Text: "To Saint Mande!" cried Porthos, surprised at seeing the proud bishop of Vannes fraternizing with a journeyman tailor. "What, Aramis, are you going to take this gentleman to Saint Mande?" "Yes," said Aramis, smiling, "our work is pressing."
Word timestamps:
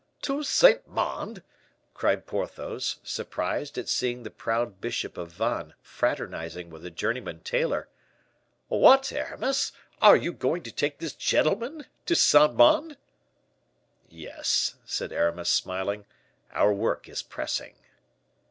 "To 0.23 0.41
Saint 0.41 0.87
Mande!" 0.87 1.43
cried 1.93 2.25
Porthos, 2.25 2.97
surprised 3.03 3.77
at 3.77 3.87
seeing 3.87 4.23
the 4.23 4.31
proud 4.31 4.81
bishop 4.81 5.15
of 5.15 5.31
Vannes 5.31 5.73
fraternizing 5.79 6.71
with 6.71 6.83
a 6.83 6.89
journeyman 6.89 7.41
tailor. 7.41 7.87
"What, 8.67 9.11
Aramis, 9.13 9.73
are 10.01 10.15
you 10.17 10.33
going 10.33 10.63
to 10.63 10.71
take 10.71 10.97
this 10.97 11.13
gentleman 11.13 11.85
to 12.07 12.15
Saint 12.15 12.55
Mande?" 12.55 12.97
"Yes," 14.09 14.73
said 14.85 15.11
Aramis, 15.11 15.49
smiling, 15.49 16.05
"our 16.51 16.73
work 16.73 17.07
is 17.07 17.21
pressing." 17.21 17.75